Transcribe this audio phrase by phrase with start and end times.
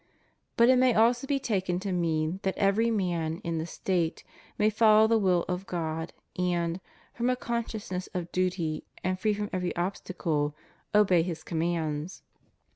[0.57, 4.23] But it may also be taken to mean that every man in the State
[4.57, 6.81] may follow the will of God and,
[7.13, 10.55] from a consciousness of duty and free from every obstacle,
[10.95, 12.23] obey His commands.